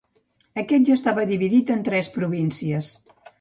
[0.61, 2.91] Aquest ja estava dividit en les tres províncies: